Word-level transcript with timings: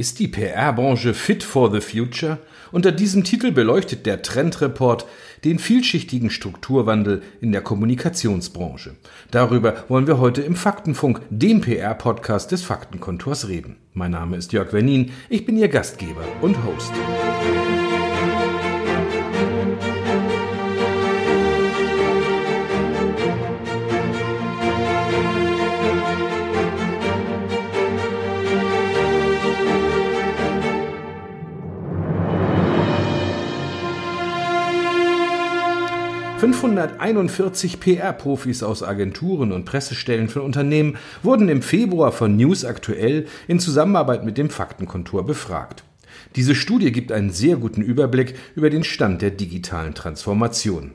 Ist 0.00 0.18
die 0.18 0.28
PR-Branche 0.28 1.12
fit 1.12 1.42
for 1.42 1.70
the 1.70 1.82
future? 1.82 2.38
Unter 2.72 2.90
diesem 2.90 3.22
Titel 3.22 3.52
beleuchtet 3.52 4.06
der 4.06 4.22
Trendreport 4.22 5.04
den 5.44 5.58
vielschichtigen 5.58 6.30
Strukturwandel 6.30 7.20
in 7.42 7.52
der 7.52 7.60
Kommunikationsbranche. 7.60 8.96
Darüber 9.30 9.84
wollen 9.88 10.06
wir 10.06 10.18
heute 10.18 10.40
im 10.40 10.56
Faktenfunk, 10.56 11.20
dem 11.28 11.60
PR-Podcast 11.60 12.50
des 12.50 12.62
Faktenkontors, 12.62 13.48
reden. 13.48 13.76
Mein 13.92 14.12
Name 14.12 14.38
ist 14.38 14.54
Jörg 14.54 14.72
Wernin, 14.72 15.12
ich 15.28 15.44
bin 15.44 15.58
Ihr 15.58 15.68
Gastgeber 15.68 16.24
und 16.40 16.56
Host. 16.64 16.92
541 36.40 37.80
PR-Profis 37.80 38.62
aus 38.62 38.82
Agenturen 38.82 39.52
und 39.52 39.66
Pressestellen 39.66 40.30
von 40.30 40.40
Unternehmen 40.40 40.96
wurden 41.22 41.50
im 41.50 41.60
Februar 41.60 42.12
von 42.12 42.34
News 42.34 42.64
Aktuell 42.64 43.26
in 43.46 43.60
Zusammenarbeit 43.60 44.24
mit 44.24 44.38
dem 44.38 44.48
Faktenkontor 44.48 45.26
befragt. 45.26 45.84
Diese 46.36 46.54
Studie 46.54 46.92
gibt 46.92 47.12
einen 47.12 47.28
sehr 47.28 47.56
guten 47.56 47.82
Überblick 47.82 48.36
über 48.54 48.70
den 48.70 48.84
Stand 48.84 49.20
der 49.20 49.32
digitalen 49.32 49.94
Transformation. 49.94 50.92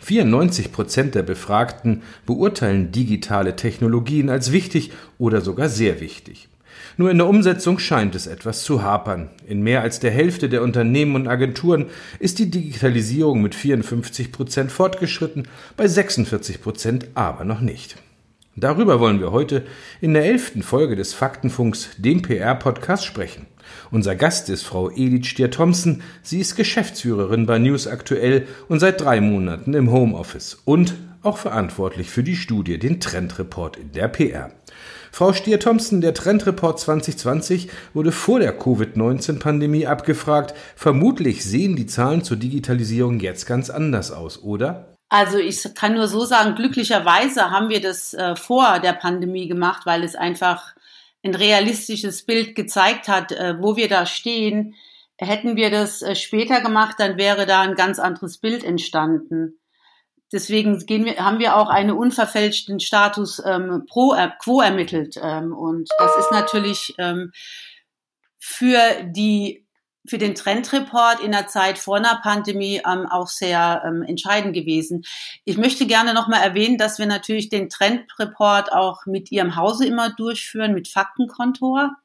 94 0.00 0.72
Prozent 0.72 1.14
der 1.14 1.24
Befragten 1.24 2.02
beurteilen 2.24 2.90
digitale 2.90 3.54
Technologien 3.54 4.30
als 4.30 4.50
wichtig 4.50 4.92
oder 5.18 5.42
sogar 5.42 5.68
sehr 5.68 6.00
wichtig. 6.00 6.48
Nur 6.96 7.10
in 7.10 7.18
der 7.18 7.26
Umsetzung 7.26 7.78
scheint 7.78 8.14
es 8.14 8.26
etwas 8.26 8.64
zu 8.64 8.82
hapern. 8.82 9.30
In 9.46 9.62
mehr 9.62 9.82
als 9.82 10.00
der 10.00 10.10
Hälfte 10.10 10.48
der 10.48 10.62
Unternehmen 10.62 11.14
und 11.14 11.28
Agenturen 11.28 11.86
ist 12.18 12.38
die 12.38 12.50
Digitalisierung 12.50 13.42
mit 13.42 13.54
54 13.54 14.32
Prozent 14.32 14.72
fortgeschritten, 14.72 15.48
bei 15.76 15.86
46 15.86 16.62
Prozent 16.62 17.08
aber 17.14 17.44
noch 17.44 17.60
nicht. 17.60 17.96
Darüber 18.58 19.00
wollen 19.00 19.20
wir 19.20 19.32
heute 19.32 19.66
in 20.00 20.14
der 20.14 20.24
elften 20.24 20.62
Folge 20.62 20.96
des 20.96 21.12
Faktenfunks, 21.12 21.90
dem 21.98 22.22
PR-Podcast, 22.22 23.04
sprechen. 23.04 23.46
Unser 23.90 24.16
Gast 24.16 24.48
ist 24.48 24.62
Frau 24.62 24.90
Edith 24.90 25.26
Stier-Thompson. 25.26 26.02
Sie 26.22 26.40
ist 26.40 26.56
Geschäftsführerin 26.56 27.44
bei 27.44 27.58
News 27.58 27.86
Aktuell 27.86 28.46
und 28.68 28.80
seit 28.80 29.02
drei 29.02 29.20
Monaten 29.20 29.74
im 29.74 29.90
Homeoffice 29.90 30.62
und 30.64 30.94
auch 31.22 31.36
verantwortlich 31.36 32.08
für 32.08 32.22
die 32.22 32.36
Studie, 32.36 32.78
den 32.78 32.98
Trendreport 32.98 33.76
in 33.76 33.92
der 33.92 34.08
PR. 34.08 34.52
Frau 35.16 35.32
Stier-Thompson, 35.32 36.02
der 36.02 36.12
Trendreport 36.12 36.78
2020 36.78 37.70
wurde 37.94 38.12
vor 38.12 38.38
der 38.38 38.52
Covid-19-Pandemie 38.52 39.86
abgefragt. 39.86 40.54
Vermutlich 40.76 41.42
sehen 41.42 41.74
die 41.74 41.86
Zahlen 41.86 42.22
zur 42.22 42.36
Digitalisierung 42.36 43.18
jetzt 43.20 43.46
ganz 43.46 43.70
anders 43.70 44.10
aus, 44.10 44.42
oder? 44.42 44.92
Also 45.08 45.38
ich 45.38 45.72
kann 45.74 45.94
nur 45.94 46.06
so 46.06 46.26
sagen, 46.26 46.54
glücklicherweise 46.54 47.50
haben 47.50 47.70
wir 47.70 47.80
das 47.80 48.12
äh, 48.12 48.36
vor 48.36 48.78
der 48.78 48.92
Pandemie 48.92 49.48
gemacht, 49.48 49.86
weil 49.86 50.04
es 50.04 50.16
einfach 50.16 50.74
ein 51.24 51.34
realistisches 51.34 52.26
Bild 52.26 52.54
gezeigt 52.54 53.08
hat, 53.08 53.32
äh, 53.32 53.54
wo 53.58 53.74
wir 53.74 53.88
da 53.88 54.04
stehen. 54.04 54.74
Hätten 55.16 55.56
wir 55.56 55.70
das 55.70 56.02
äh, 56.02 56.14
später 56.14 56.60
gemacht, 56.60 56.96
dann 56.98 57.16
wäre 57.16 57.46
da 57.46 57.62
ein 57.62 57.74
ganz 57.74 57.98
anderes 57.98 58.36
Bild 58.36 58.64
entstanden. 58.64 59.58
Deswegen 60.32 60.84
gehen 60.86 61.04
wir, 61.04 61.16
haben 61.16 61.38
wir 61.38 61.56
auch 61.56 61.68
einen 61.68 61.92
unverfälschten 61.92 62.80
Status 62.80 63.40
ähm, 63.44 63.84
pro 63.88 64.14
äh, 64.14 64.30
quo 64.42 64.60
ermittelt. 64.60 65.16
Ähm, 65.22 65.52
und 65.52 65.88
das 65.98 66.16
ist 66.16 66.32
natürlich 66.32 66.94
ähm, 66.98 67.32
für 68.38 68.80
die 69.04 69.66
für 70.08 70.18
den 70.18 70.34
Trendreport 70.34 71.20
in 71.20 71.32
der 71.32 71.48
Zeit 71.48 71.78
vor 71.78 71.96
einer 71.96 72.20
Pandemie 72.22 72.80
ähm, 72.86 73.06
auch 73.06 73.26
sehr 73.26 73.82
ähm, 73.84 74.02
entscheidend 74.02 74.54
gewesen. 74.54 75.04
Ich 75.44 75.56
möchte 75.56 75.86
gerne 75.86 76.14
nochmal 76.14 76.42
erwähnen, 76.42 76.78
dass 76.78 76.98
wir 76.98 77.06
natürlich 77.06 77.48
den 77.48 77.68
Trendreport 77.68 78.72
auch 78.72 79.04
mit 79.06 79.32
Ihrem 79.32 79.56
Hause 79.56 79.86
immer 79.86 80.10
durchführen, 80.10 80.74
mit 80.74 80.88
Faktenkontor 80.88 81.96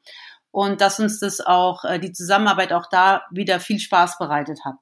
und 0.50 0.80
dass 0.80 1.00
uns 1.00 1.20
das 1.20 1.40
auch, 1.40 1.84
äh, 1.84 1.98
die 1.98 2.12
Zusammenarbeit 2.12 2.72
auch 2.72 2.86
da 2.90 3.22
wieder 3.30 3.60
viel 3.60 3.78
Spaß 3.78 4.18
bereitet 4.18 4.64
hat. 4.64 4.76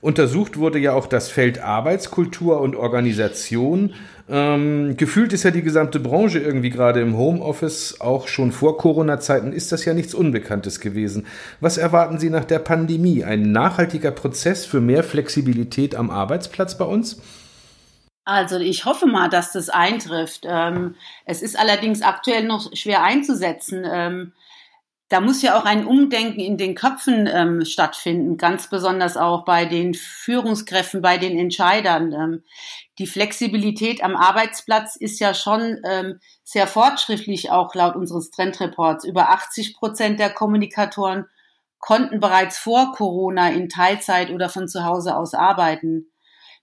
Untersucht 0.00 0.58
wurde 0.58 0.78
ja 0.78 0.92
auch 0.92 1.06
das 1.06 1.28
Feld 1.28 1.60
Arbeitskultur 1.60 2.60
und 2.60 2.76
Organisation. 2.76 3.94
Ähm, 4.28 4.96
gefühlt 4.96 5.32
ist 5.32 5.42
ja 5.42 5.50
die 5.50 5.62
gesamte 5.62 5.98
Branche 5.98 6.38
irgendwie 6.38 6.70
gerade 6.70 7.00
im 7.00 7.16
Homeoffice, 7.16 8.00
auch 8.00 8.28
schon 8.28 8.52
vor 8.52 8.76
Corona-Zeiten 8.76 9.52
ist 9.52 9.72
das 9.72 9.84
ja 9.84 9.94
nichts 9.94 10.14
Unbekanntes 10.14 10.80
gewesen. 10.80 11.26
Was 11.60 11.78
erwarten 11.78 12.18
Sie 12.18 12.30
nach 12.30 12.44
der 12.44 12.58
Pandemie? 12.58 13.24
Ein 13.24 13.50
nachhaltiger 13.50 14.10
Prozess 14.10 14.66
für 14.66 14.80
mehr 14.80 15.02
Flexibilität 15.02 15.94
am 15.94 16.10
Arbeitsplatz 16.10 16.76
bei 16.78 16.84
uns? 16.84 17.20
Also 18.24 18.58
ich 18.58 18.84
hoffe 18.84 19.06
mal, 19.06 19.30
dass 19.30 19.52
das 19.52 19.70
eintrifft. 19.70 20.44
Ähm, 20.46 20.94
es 21.24 21.40
ist 21.40 21.58
allerdings 21.58 22.02
aktuell 22.02 22.44
noch 22.44 22.70
schwer 22.76 23.02
einzusetzen. 23.02 23.84
Da 25.08 25.20
muss 25.20 25.40
ja 25.40 25.58
auch 25.58 25.64
ein 25.64 25.86
Umdenken 25.86 26.40
in 26.40 26.58
den 26.58 26.74
Köpfen 26.74 27.26
ähm, 27.26 27.64
stattfinden, 27.64 28.36
ganz 28.36 28.68
besonders 28.68 29.16
auch 29.16 29.46
bei 29.46 29.64
den 29.64 29.94
Führungskräften, 29.94 31.00
bei 31.00 31.16
den 31.16 31.38
Entscheidern. 31.38 32.12
Ähm, 32.12 32.44
die 32.98 33.06
Flexibilität 33.06 34.04
am 34.04 34.16
Arbeitsplatz 34.16 34.96
ist 34.96 35.18
ja 35.18 35.32
schon 35.32 35.80
ähm, 35.88 36.20
sehr 36.44 36.66
fortschrittlich, 36.66 37.50
auch 37.50 37.74
laut 37.74 37.96
unseres 37.96 38.30
Trendreports. 38.30 39.04
Über 39.06 39.30
80 39.30 39.76
Prozent 39.76 40.20
der 40.20 40.30
Kommunikatoren 40.30 41.24
konnten 41.78 42.20
bereits 42.20 42.58
vor 42.58 42.92
Corona 42.92 43.50
in 43.50 43.70
Teilzeit 43.70 44.30
oder 44.30 44.50
von 44.50 44.68
zu 44.68 44.84
Hause 44.84 45.16
aus 45.16 45.32
arbeiten. 45.32 46.10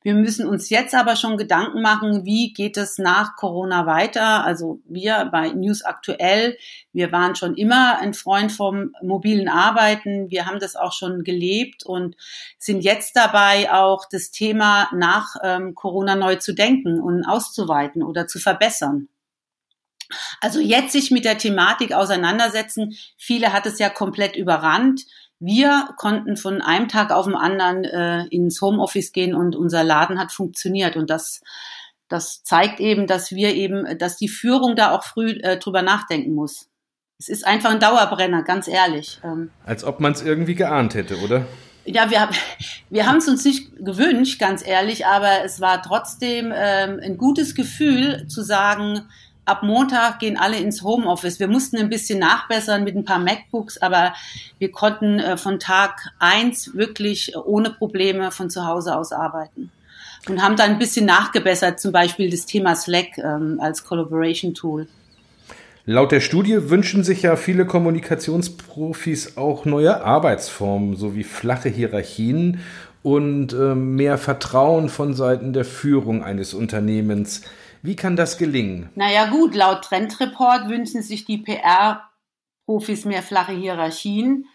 Wir 0.06 0.14
müssen 0.14 0.48
uns 0.48 0.70
jetzt 0.70 0.94
aber 0.94 1.16
schon 1.16 1.36
Gedanken 1.36 1.82
machen, 1.82 2.26
wie 2.26 2.54
geht 2.54 2.78
es 2.78 3.00
nach 3.00 3.36
Corona 3.38 3.88
weiter? 3.88 4.44
Also 4.44 4.80
wir 4.86 5.30
bei 5.32 5.50
News 5.50 5.82
Aktuell, 5.82 6.60
wir 6.94 7.12
waren 7.12 7.36
schon 7.36 7.56
immer 7.56 7.98
ein 7.98 8.14
Freund 8.14 8.52
vom 8.52 8.92
mobilen 9.02 9.50
Arbeiten. 9.50 10.30
Wir 10.30 10.46
haben 10.46 10.60
das 10.60 10.76
auch 10.76 10.94
schon 10.94 11.24
gelebt 11.24 11.88
und 11.88 12.18
sind 12.60 12.82
jetzt 12.82 13.16
dabei, 13.16 13.72
auch 13.72 14.06
das 14.08 14.30
Thema 14.30 14.90
nach 14.94 15.38
ähm, 15.42 15.74
Corona 15.74 16.16
neu 16.16 16.36
zu 16.36 16.54
denken 16.54 17.02
und 17.02 17.26
auszuweiten 17.26 18.04
oder 18.04 18.28
zu 18.28 18.38
verbessern. 18.38 19.08
Also 20.40 20.60
jetzt 20.60 20.92
sich 20.92 21.10
mit 21.10 21.26
der 21.26 21.40
Thematik 21.40 21.94
auseinandersetzen. 21.94 22.96
Viele 23.18 23.54
hat 23.54 23.66
es 23.66 23.80
ja 23.80 23.90
komplett 23.90 24.36
überrannt. 24.36 25.02
Wir 25.40 25.90
konnten 25.98 26.38
von 26.38 26.62
einem 26.62 26.88
Tag 26.88 27.12
auf 27.12 27.26
den 27.26 27.36
anderen 27.36 27.84
äh, 27.84 28.26
ins 28.28 28.62
Homeoffice 28.62 29.12
gehen 29.12 29.36
und 29.36 29.56
unser 29.56 29.84
Laden 29.84 30.20
hat 30.20 30.32
funktioniert 30.32 30.96
und 30.96 31.10
das 31.10 31.42
das 32.08 32.44
zeigt 32.44 32.80
eben, 32.80 33.08
dass 33.08 33.32
wir 33.32 33.56
eben, 33.56 33.98
dass 33.98 34.18
die 34.18 34.30
Führung 34.30 34.76
da 34.76 34.92
auch 34.92 35.04
früh 35.04 35.32
äh, 35.42 35.58
drüber 35.58 35.82
nachdenken 35.82 36.34
muss. 36.34 36.70
Es 37.18 37.30
ist 37.30 37.48
einfach 37.48 37.72
ein 37.72 37.80
Dauerbrenner, 37.80 38.44
ganz 38.44 38.68
ehrlich. 38.68 39.20
Ähm, 39.24 39.50
Als 39.66 39.84
ob 39.84 40.00
man 40.00 40.12
es 40.12 40.22
irgendwie 40.22 40.56
geahnt 40.56 40.96
hätte, 40.96 41.18
oder? 41.22 41.48
Ja, 41.86 42.10
wir, 42.10 42.30
wir 42.90 43.08
haben 43.08 43.18
es 43.18 43.28
uns 43.28 43.46
nicht 43.46 43.76
gewünscht, 43.78 44.40
ganz 44.40 44.66
ehrlich, 44.66 45.06
aber 45.06 45.44
es 45.44 45.62
war 45.62 45.82
trotzdem 45.82 46.52
ähm, 46.54 47.00
ein 47.02 47.18
gutes 47.18 47.56
Gefühl 47.56 48.28
zu 48.28 48.42
sagen, 48.44 49.04
ab 49.46 49.64
Montag 49.64 50.20
gehen 50.20 50.38
alle 50.38 50.58
ins 50.58 50.84
Homeoffice. 50.84 51.40
Wir 51.40 51.48
mussten 51.48 51.78
ein 51.78 51.90
bisschen 51.90 52.20
nachbessern 52.20 52.84
mit 52.84 52.96
ein 52.96 53.06
paar 53.06 53.20
MacBooks, 53.20 53.78
aber 53.78 54.14
wir 54.60 54.72
konnten 54.72 55.20
äh, 55.20 55.38
von 55.38 55.60
Tag 55.60 56.12
eins 56.20 56.76
wirklich 56.76 57.34
ohne 57.36 57.70
Probleme 57.70 58.32
von 58.32 58.50
zu 58.50 58.66
Hause 58.66 58.96
aus 58.96 59.12
arbeiten. 59.12 59.72
Und 60.28 60.42
haben 60.42 60.56
dann 60.56 60.72
ein 60.72 60.80
bisschen 60.80 61.06
nachgebessert, 61.06 61.80
zum 61.80 61.92
Beispiel 61.92 62.32
das 62.32 62.48
Thema 62.48 62.76
Slack 62.76 63.18
ähm, 63.18 63.60
als 63.62 63.84
Collaboration 63.84 64.56
Tool. 64.56 64.88
Laut 65.88 66.12
der 66.12 66.20
Studie 66.20 66.72
wünschen 66.72 67.04
sich 67.04 67.22
ja 67.22 67.36
viele 67.36 67.68
Kommunikationsprofis 67.68 69.38
auch 69.38 69.66
neue 69.66 70.04
Arbeitsformen 70.04 70.96
sowie 70.96 71.24
flache 71.24 71.70
Hierarchien 71.70 72.60
und 73.04 73.54
äh, 73.54 73.76
mehr 73.76 74.18
Vertrauen 74.18 74.90
von 74.90 75.14
Seiten 75.14 75.54
der 75.54 75.64
Führung 75.64 76.24
eines 76.24 76.56
Unternehmens. 76.56 77.44
Wie 77.86 77.96
kann 77.96 78.16
das 78.16 78.40
gelingen? 78.40 78.90
Naja 78.96 79.28
gut, 79.28 79.54
laut 79.54 79.84
Trendreport 79.84 80.70
wünschen 80.70 81.04
sich 81.04 81.24
die 81.24 81.38
PR-Profis 81.38 83.06
mehr 83.06 83.22
flache 83.22 83.52
Hierarchien, 83.52 84.48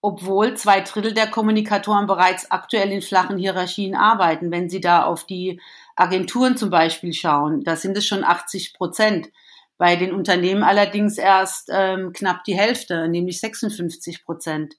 obwohl 0.00 0.54
zwei 0.54 0.80
Drittel 0.80 1.14
der 1.14 1.28
Kommunikatoren 1.28 2.08
bereits 2.08 2.50
aktuell 2.50 2.90
in 2.90 3.00
flachen 3.00 3.38
Hierarchien 3.38 3.94
arbeiten. 3.94 4.50
Wenn 4.50 4.68
Sie 4.68 4.80
da 4.80 5.04
auf 5.04 5.24
die 5.24 5.60
Agenturen 5.94 6.56
zum 6.56 6.70
Beispiel 6.70 7.12
schauen, 7.12 7.62
da 7.62 7.76
sind 7.76 7.96
es 7.96 8.06
schon 8.06 8.24
80 8.24 8.74
Prozent. 8.74 9.28
Bei 9.76 9.94
den 9.94 10.12
Unternehmen 10.12 10.64
allerdings 10.64 11.16
erst 11.16 11.70
ähm, 11.72 12.12
knapp 12.12 12.42
die 12.42 12.56
Hälfte, 12.56 13.08
nämlich 13.08 13.38
56 13.38 14.24
Prozent. 14.24 14.74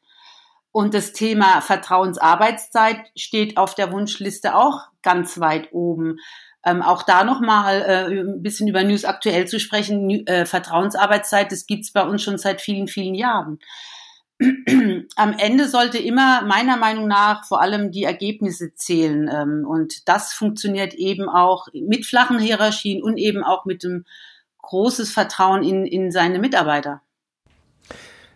Und 0.73 0.93
das 0.93 1.13
Thema 1.13 1.61
Vertrauensarbeitszeit 1.61 3.09
steht 3.15 3.57
auf 3.57 3.73
der 3.73 3.93
Wunschliste 3.93 4.55
auch 4.55 4.81
ganz 5.01 5.39
weit 5.39 5.69
oben. 5.71 6.17
Ähm, 6.69 6.81
auch 6.81 7.03
da 7.03 7.23
nochmal 7.23 7.81
äh, 7.81 8.19
ein 8.21 8.41
bisschen 8.41 8.67
über 8.67 8.83
News 8.83 9.05
aktuell 9.05 9.47
zu 9.47 9.59
sprechen. 9.59 10.25
Äh, 10.27 10.45
Vertrauensarbeitszeit, 10.45 11.51
das 11.51 11.65
gibt's 11.65 11.91
bei 11.91 12.03
uns 12.03 12.21
schon 12.21 12.37
seit 12.37 12.61
vielen, 12.61 12.87
vielen 12.87 13.15
Jahren. 13.15 13.59
Am 15.15 15.35
Ende 15.37 15.67
sollte 15.67 15.97
immer 15.97 16.43
meiner 16.43 16.77
Meinung 16.77 17.07
nach 17.07 17.45
vor 17.45 17.61
allem 17.61 17.91
die 17.91 18.03
Ergebnisse 18.03 18.73
zählen. 18.73 19.29
Ähm, 19.31 19.65
und 19.67 20.07
das 20.07 20.33
funktioniert 20.33 20.93
eben 20.93 21.27
auch 21.27 21.67
mit 21.73 22.05
flachen 22.05 22.39
Hierarchien 22.39 23.03
und 23.03 23.17
eben 23.17 23.43
auch 23.43 23.65
mit 23.65 23.83
dem 23.83 24.05
großes 24.61 25.11
Vertrauen 25.11 25.63
in, 25.63 25.85
in 25.85 26.11
seine 26.11 26.39
Mitarbeiter. 26.39 27.01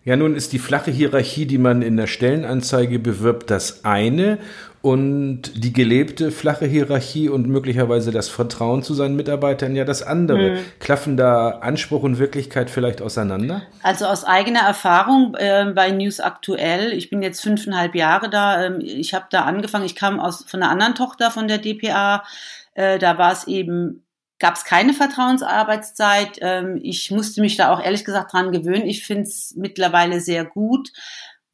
Ja, 0.06 0.18
nun 0.18 0.36
ist 0.36 0.52
die 0.52 0.60
flache 0.60 0.92
Hierarchie, 0.92 1.46
die 1.46 1.58
man 1.58 1.82
in 1.82 1.96
der 1.96 2.08
Stellenanzeige 2.08 3.00
bewirbt, 3.00 3.50
das 3.50 3.86
eine 3.86 4.38
und 4.84 5.64
die 5.64 5.72
gelebte 5.72 6.30
flache 6.30 6.66
Hierarchie 6.66 7.30
und 7.30 7.48
möglicherweise 7.48 8.12
das 8.12 8.28
Vertrauen 8.28 8.84
zu 8.84 8.94
seinen 8.94 9.16
Mitarbeitern 9.16 9.78
ja 9.78 9.86
das 9.86 10.04
andere. 10.04 10.52
Mhm. 10.52 10.60
Klaffen 10.80 11.16
da 11.16 11.52
Anspruch 11.62 12.04
und 12.04 12.20
Wirklichkeit 12.20 12.70
vielleicht 12.70 13.02
auseinander? 13.02 13.62
Also 13.82 14.06
aus 14.08 14.26
eigener 14.26 14.60
Erfahrung 14.60 15.36
äh, 15.36 15.72
bei 15.74 15.92
News 15.92 16.20
Aktuell, 16.20 16.92
ich 16.92 17.10
bin 17.10 17.22
jetzt 17.22 17.40
fünfeinhalb 17.42 17.96
Jahre 17.96 18.30
da, 18.30 18.62
äh, 18.62 18.84
ich 18.84 19.14
habe 19.14 19.28
da 19.30 19.44
angefangen, 19.44 19.86
ich 19.86 19.96
kam 19.96 20.20
aus 20.20 20.44
von 20.46 20.62
einer 20.62 20.70
anderen 20.70 20.96
Tochter 20.96 21.32
von 21.32 21.48
der 21.48 21.60
DPA, 21.60 22.26
äh, 22.74 23.00
da 23.00 23.18
war 23.18 23.32
es 23.32 23.48
eben 23.48 24.03
gab 24.44 24.56
es 24.56 24.66
keine 24.66 24.94
Vertrauensarbeitszeit. 24.94 26.40
Ähm, 26.42 26.78
ich 26.84 27.12
musste 27.12 27.40
mich 27.40 27.56
da 27.56 27.74
auch 27.74 27.82
ehrlich 27.82 28.04
gesagt 28.04 28.34
dran 28.34 28.52
gewöhnen. 28.52 28.86
Ich 28.86 29.06
finde 29.06 29.24
es 29.24 29.54
mittlerweile 29.56 30.20
sehr 30.20 30.44
gut, 30.44 30.92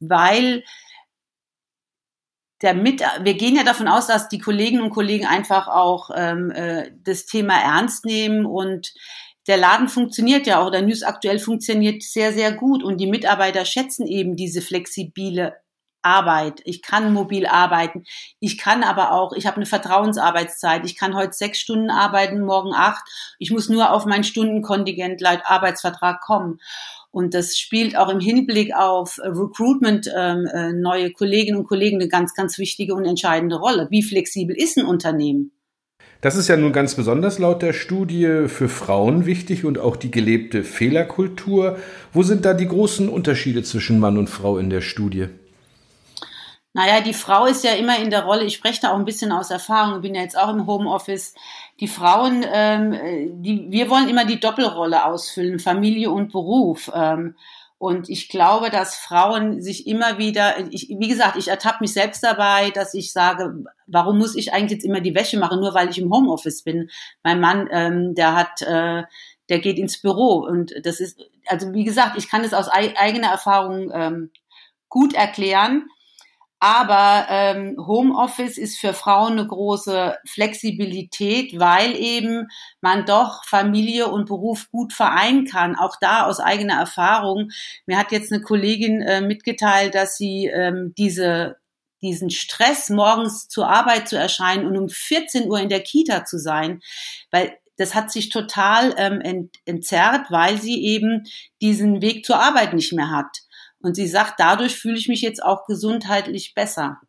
weil 0.00 0.64
der 2.62 2.74
mit, 2.74 3.00
wir 3.22 3.34
gehen 3.34 3.54
ja 3.54 3.62
davon 3.62 3.86
aus, 3.86 4.08
dass 4.08 4.28
die 4.28 4.40
Kolleginnen 4.40 4.82
und 4.82 4.90
Kollegen 4.90 5.24
einfach 5.24 5.68
auch 5.68 6.10
ähm, 6.16 6.50
äh, 6.50 6.90
das 7.04 7.26
Thema 7.26 7.60
ernst 7.60 8.04
nehmen 8.06 8.44
und 8.44 8.92
der 9.46 9.56
Laden 9.56 9.88
funktioniert 9.88 10.48
ja 10.48 10.60
auch, 10.60 10.72
der 10.72 10.82
News 10.82 11.04
aktuell 11.04 11.38
funktioniert 11.38 12.02
sehr, 12.02 12.32
sehr 12.32 12.50
gut 12.50 12.82
und 12.82 12.98
die 12.98 13.06
Mitarbeiter 13.06 13.64
schätzen 13.64 14.04
eben 14.04 14.34
diese 14.34 14.62
flexible 14.62 15.54
Arbeit. 16.02 16.60
Ich 16.64 16.82
kann 16.82 17.12
mobil 17.12 17.46
arbeiten. 17.46 18.04
Ich 18.38 18.58
kann 18.58 18.82
aber 18.82 19.12
auch, 19.12 19.32
ich 19.32 19.46
habe 19.46 19.56
eine 19.56 19.66
Vertrauensarbeitszeit. 19.66 20.84
Ich 20.84 20.96
kann 20.96 21.14
heute 21.14 21.32
sechs 21.32 21.58
Stunden 21.58 21.90
arbeiten, 21.90 22.40
morgen 22.40 22.72
acht. 22.74 23.04
Ich 23.38 23.50
muss 23.50 23.68
nur 23.68 23.92
auf 23.92 24.06
mein 24.06 24.24
Stundenkontingent 24.24 25.20
laut 25.20 25.40
Arbeitsvertrag 25.44 26.20
kommen. 26.20 26.60
Und 27.12 27.34
das 27.34 27.58
spielt 27.58 27.96
auch 27.96 28.08
im 28.08 28.20
Hinblick 28.20 28.74
auf 28.74 29.18
Recruitment 29.22 30.08
ähm, 30.16 30.46
äh, 30.46 30.72
neue 30.72 31.10
Kolleginnen 31.10 31.58
und 31.58 31.66
Kollegen 31.66 32.00
eine 32.00 32.08
ganz, 32.08 32.34
ganz 32.34 32.56
wichtige 32.58 32.94
und 32.94 33.04
entscheidende 33.04 33.56
Rolle. 33.56 33.88
Wie 33.90 34.02
flexibel 34.02 34.56
ist 34.56 34.78
ein 34.78 34.86
Unternehmen? 34.86 35.50
Das 36.20 36.36
ist 36.36 36.48
ja 36.48 36.56
nun 36.56 36.72
ganz 36.72 36.94
besonders 36.94 37.38
laut 37.38 37.62
der 37.62 37.72
Studie 37.72 38.44
für 38.46 38.68
Frauen 38.68 39.24
wichtig 39.24 39.64
und 39.64 39.78
auch 39.78 39.96
die 39.96 40.10
gelebte 40.10 40.64
Fehlerkultur. 40.64 41.78
Wo 42.12 42.22
sind 42.22 42.44
da 42.44 42.52
die 42.52 42.68
großen 42.68 43.08
Unterschiede 43.08 43.62
zwischen 43.62 43.98
Mann 43.98 44.18
und 44.18 44.28
Frau 44.28 44.58
in 44.58 44.68
der 44.68 44.82
Studie? 44.82 45.28
Naja, 46.72 47.00
die 47.00 47.14
Frau 47.14 47.46
ist 47.46 47.64
ja 47.64 47.72
immer 47.72 47.98
in 47.98 48.10
der 48.10 48.24
Rolle, 48.24 48.44
ich 48.44 48.54
spreche 48.54 48.80
da 48.82 48.92
auch 48.92 48.98
ein 48.98 49.04
bisschen 49.04 49.32
aus 49.32 49.50
Erfahrung, 49.50 49.96
ich 49.96 50.02
bin 50.02 50.14
ja 50.14 50.22
jetzt 50.22 50.38
auch 50.38 50.50
im 50.50 50.66
Homeoffice. 50.66 51.34
Die 51.80 51.88
Frauen, 51.88 52.44
ähm, 52.52 53.42
die, 53.42 53.66
wir 53.70 53.90
wollen 53.90 54.08
immer 54.08 54.24
die 54.24 54.38
Doppelrolle 54.38 55.04
ausfüllen, 55.04 55.58
Familie 55.58 56.10
und 56.10 56.30
Beruf. 56.30 56.90
Ähm, 56.94 57.34
und 57.78 58.10
ich 58.10 58.28
glaube, 58.28 58.68
dass 58.68 58.94
Frauen 58.94 59.62
sich 59.62 59.86
immer 59.86 60.18
wieder, 60.18 60.70
ich, 60.70 60.90
wie 60.90 61.08
gesagt, 61.08 61.36
ich 61.36 61.48
ertappe 61.48 61.78
mich 61.80 61.94
selbst 61.94 62.22
dabei, 62.22 62.70
dass 62.70 62.92
ich 62.92 63.10
sage, 63.10 63.64
warum 63.86 64.18
muss 64.18 64.36
ich 64.36 64.52
eigentlich 64.52 64.72
jetzt 64.72 64.84
immer 64.84 65.00
die 65.00 65.14
Wäsche 65.14 65.38
machen, 65.38 65.60
nur 65.60 65.72
weil 65.72 65.88
ich 65.88 65.98
im 65.98 66.12
Homeoffice 66.12 66.62
bin? 66.62 66.90
Mein 67.22 67.40
Mann, 67.40 67.68
ähm, 67.72 68.14
der 68.14 68.36
hat, 68.36 68.60
äh, 68.60 69.04
der 69.48 69.58
geht 69.60 69.78
ins 69.78 70.00
Büro 70.02 70.44
und 70.46 70.74
das 70.84 71.00
ist, 71.00 71.18
also 71.46 71.72
wie 71.72 71.84
gesagt, 71.84 72.18
ich 72.18 72.28
kann 72.28 72.44
es 72.44 72.52
aus 72.52 72.68
eigener 72.68 73.28
Erfahrung 73.28 73.90
ähm, 73.94 74.30
gut 74.90 75.14
erklären. 75.14 75.88
Aber 76.60 77.26
ähm, 77.30 77.76
Homeoffice 77.78 78.58
ist 78.58 78.78
für 78.78 78.92
Frauen 78.92 79.32
eine 79.32 79.46
große 79.46 80.18
Flexibilität, 80.26 81.58
weil 81.58 81.96
eben 81.96 82.48
man 82.82 83.06
doch 83.06 83.44
Familie 83.46 84.08
und 84.08 84.26
Beruf 84.26 84.70
gut 84.70 84.92
vereinen 84.92 85.46
kann. 85.46 85.74
Auch 85.74 85.96
da 86.00 86.26
aus 86.26 86.38
eigener 86.38 86.74
Erfahrung. 86.74 87.48
Mir 87.86 87.98
hat 87.98 88.12
jetzt 88.12 88.30
eine 88.30 88.42
Kollegin 88.42 89.00
äh, 89.00 89.22
mitgeteilt, 89.22 89.94
dass 89.94 90.18
sie 90.18 90.46
ähm, 90.46 90.94
diese 90.96 91.56
diesen 92.02 92.30
Stress, 92.30 92.88
morgens 92.88 93.48
zur 93.48 93.68
Arbeit 93.68 94.08
zu 94.08 94.16
erscheinen 94.16 94.66
und 94.66 94.76
um 94.78 94.88
14 94.88 95.50
Uhr 95.50 95.60
in 95.60 95.68
der 95.68 95.80
Kita 95.80 96.24
zu 96.24 96.38
sein, 96.38 96.80
weil 97.30 97.52
das 97.76 97.94
hat 97.94 98.10
sich 98.10 98.28
total 98.28 98.94
ähm, 98.98 99.20
ent, 99.22 99.56
entzerrt, 99.64 100.30
weil 100.30 100.60
sie 100.60 100.84
eben 100.84 101.24
diesen 101.62 102.02
Weg 102.02 102.26
zur 102.26 102.38
Arbeit 102.38 102.74
nicht 102.74 102.92
mehr 102.92 103.10
hat. 103.10 103.38
Und 103.82 103.94
sie 103.94 104.06
sagt, 104.06 104.38
dadurch 104.38 104.76
fühle 104.76 104.98
ich 104.98 105.08
mich 105.08 105.22
jetzt 105.22 105.42
auch 105.42 105.66
gesundheitlich 105.66 106.54
besser. 106.54 107.00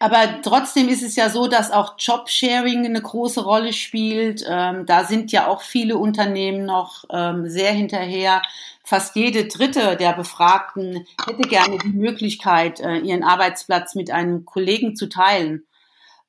Aber 0.00 0.40
trotzdem 0.42 0.88
ist 0.88 1.02
es 1.02 1.14
ja 1.16 1.30
so, 1.30 1.46
dass 1.46 1.70
auch 1.70 1.94
Jobsharing 1.98 2.84
eine 2.84 3.00
große 3.00 3.44
Rolle 3.44 3.72
spielt. 3.72 4.44
Ähm, 4.48 4.86
da 4.86 5.04
sind 5.04 5.30
ja 5.30 5.46
auch 5.46 5.62
viele 5.62 5.98
Unternehmen 5.98 6.64
noch 6.64 7.04
ähm, 7.10 7.48
sehr 7.48 7.72
hinterher. 7.72 8.42
Fast 8.82 9.14
jede 9.14 9.46
dritte 9.46 9.96
der 9.96 10.12
Befragten 10.14 11.06
hätte 11.24 11.48
gerne 11.48 11.78
die 11.78 11.92
Möglichkeit, 11.92 12.80
äh, 12.80 12.98
ihren 12.98 13.22
Arbeitsplatz 13.22 13.94
mit 13.94 14.10
einem 14.10 14.44
Kollegen 14.44 14.96
zu 14.96 15.08
teilen. 15.08 15.64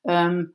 Ähm, 0.04 0.54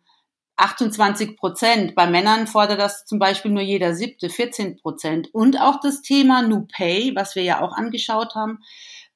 28 0.57 1.37
Prozent. 1.37 1.95
Bei 1.95 2.07
Männern 2.07 2.47
fordert 2.47 2.79
das 2.79 3.05
zum 3.05 3.19
Beispiel 3.19 3.51
nur 3.51 3.61
jeder 3.61 3.95
siebte, 3.95 4.29
14 4.29 4.77
Prozent. 4.77 5.29
Und 5.33 5.59
auch 5.59 5.79
das 5.81 6.01
Thema 6.01 6.41
New 6.41 6.67
Pay, 6.67 7.15
was 7.15 7.35
wir 7.35 7.43
ja 7.43 7.61
auch 7.61 7.73
angeschaut 7.73 8.35
haben. 8.35 8.59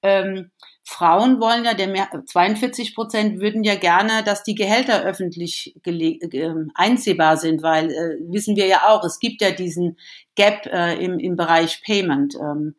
Ähm, 0.02 0.52
Frauen 0.88 1.42
wollen 1.42 1.66
ja, 1.66 1.74
der 1.74 1.88
mehr, 1.88 2.08
42 2.28 2.94
Prozent 2.94 3.42
würden 3.42 3.64
ja 3.64 3.76
gerne, 3.76 4.24
dass 4.24 4.44
die 4.44 4.54
Gehälter 4.54 5.04
öffentlich 5.04 5.76
äh, 5.84 6.54
einsehbar 6.76 7.38
sind, 7.38 7.64
weil 7.64 7.92
äh, 7.92 8.18
wissen 8.32 8.56
wir 8.56 8.68
ja 8.68 8.88
auch, 8.88 9.04
es 9.04 9.20
gibt 9.20 9.42
ja 9.42 9.50
diesen 9.50 9.98
Gap 10.36 10.68
äh, 10.68 11.04
im, 11.04 11.18
im 11.18 11.36
Bereich 11.36 11.82
Payment. 11.84 12.36
Ähm, 12.36 12.76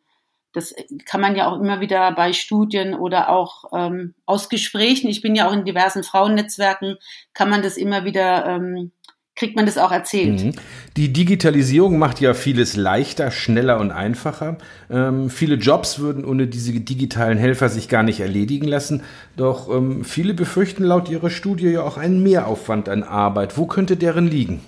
das 0.57 0.73
kann 1.05 1.21
man 1.21 1.35
ja 1.35 1.47
auch 1.47 1.61
immer 1.61 1.81
wieder 1.81 2.11
bei 2.13 2.33
Studien 2.33 2.95
oder 2.95 3.29
auch 3.29 3.65
ähm, 3.73 4.15
aus 4.25 4.49
Gesprächen, 4.49 5.07
ich 5.07 5.21
bin 5.21 5.35
ja 5.35 5.47
auch 5.47 5.53
in 5.53 5.65
diversen 5.65 6.03
Frauennetzwerken, 6.03 6.97
kann 7.33 7.49
man 7.49 7.61
das 7.61 7.77
immer 7.77 8.05
wieder, 8.05 8.47
ähm, 8.47 8.91
kriegt 9.35 9.55
man 9.55 9.67
das 9.67 9.77
auch 9.77 9.91
erzählt. 9.91 10.43
Mhm. 10.43 10.51
Die 10.97 11.13
Digitalisierung 11.13 11.99
macht 11.99 12.19
ja 12.21 12.33
vieles 12.33 12.75
leichter, 12.75 13.29
schneller 13.29 13.79
und 13.79 13.91
einfacher. 13.91 14.57
Ähm, 14.89 15.29
viele 15.29 15.55
Jobs 15.55 15.99
würden 15.99 16.25
ohne 16.25 16.47
diese 16.47 16.73
digitalen 16.73 17.37
Helfer 17.37 17.69
sich 17.69 17.87
gar 17.87 18.01
nicht 18.01 18.19
erledigen 18.19 18.67
lassen. 18.67 19.03
Doch 19.35 19.69
ähm, 19.69 20.03
viele 20.03 20.33
befürchten 20.33 20.83
laut 20.83 21.07
ihrer 21.07 21.29
Studie 21.29 21.69
ja 21.69 21.83
auch 21.83 21.97
einen 21.97 22.23
Mehraufwand 22.23 22.89
an 22.89 23.03
Arbeit. 23.03 23.59
Wo 23.59 23.67
könnte 23.67 23.95
deren 23.95 24.27
liegen? 24.27 24.61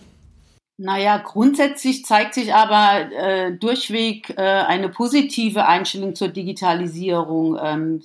Naja, 0.81 1.17
grundsätzlich 1.17 2.05
zeigt 2.05 2.36
sich 2.36 2.53
aber 2.55 3.12
äh, 3.12 3.51
durchweg 3.51 4.29
äh, 4.38 4.41
eine 4.41 4.88
positive 4.88 5.65
Einstellung 5.65 6.15
zur 6.15 6.29
Digitalisierung. 6.29 7.59
Ähm, 7.62 8.01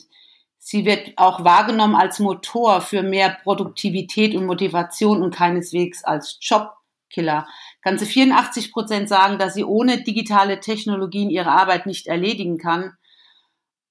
sie 0.58 0.84
wird 0.84 1.12
auch 1.14 1.44
wahrgenommen 1.44 1.94
als 1.94 2.18
Motor 2.18 2.80
für 2.80 3.04
mehr 3.04 3.38
Produktivität 3.44 4.34
und 4.34 4.46
Motivation 4.46 5.22
und 5.22 5.32
keineswegs 5.32 6.02
als 6.02 6.40
Jobkiller. 6.40 7.46
Ganze 7.80 8.06
84 8.06 8.72
Prozent 8.72 9.08
sagen, 9.08 9.38
dass 9.38 9.54
sie 9.54 9.62
ohne 9.62 10.02
digitale 10.02 10.58
Technologien 10.58 11.30
ihre 11.30 11.52
Arbeit 11.52 11.86
nicht 11.86 12.08
erledigen 12.08 12.58
kann. 12.58 12.94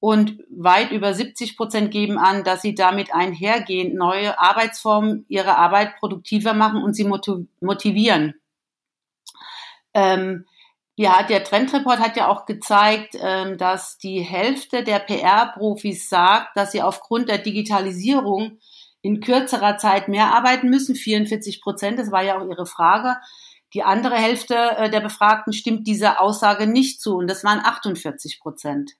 Und 0.01 0.39
weit 0.49 0.91
über 0.91 1.13
70 1.13 1.55
Prozent 1.55 1.89
geben 1.91 2.17
an, 2.17 2.43
dass 2.43 2.61
sie 2.61 2.75
damit 2.75 3.15
einhergehend 3.15 3.95
neue 3.95 4.37
Arbeitsformen 4.41 5.25
ihre 5.29 5.55
Arbeit 5.55 5.95
produktiver 5.99 6.53
machen 6.53 6.83
und 6.83 6.95
sie 6.97 7.09
motivieren. 7.61 8.33
Ähm, 9.93 10.45
ja, 10.95 11.23
der 11.23 11.43
Trendreport 11.43 11.99
hat 11.99 12.17
ja 12.17 12.27
auch 12.27 12.45
gezeigt, 12.45 13.15
ähm, 13.19 13.57
dass 13.57 13.97
die 13.97 14.21
Hälfte 14.21 14.83
der 14.83 14.99
PR-Profis 14.99 16.07
sagt, 16.07 16.55
dass 16.55 16.71
sie 16.71 16.83
aufgrund 16.83 17.29
der 17.29 17.39
Digitalisierung 17.39 18.59
in 19.01 19.19
kürzerer 19.19 19.77
Zeit 19.77 20.07
mehr 20.07 20.33
arbeiten 20.33 20.69
müssen. 20.69 20.95
44 20.95 21.61
Prozent, 21.61 21.99
das 21.99 22.11
war 22.11 22.23
ja 22.23 22.39
auch 22.39 22.47
Ihre 22.47 22.65
Frage. 22.65 23.17
Die 23.73 23.83
andere 23.83 24.15
Hälfte 24.15 24.55
äh, 24.55 24.89
der 24.89 25.01
Befragten 25.01 25.51
stimmt 25.51 25.87
dieser 25.87 26.21
Aussage 26.21 26.67
nicht 26.67 27.01
zu 27.01 27.17
und 27.17 27.27
das 27.27 27.43
waren 27.43 27.59
48 27.59 28.39
Prozent. 28.39 28.91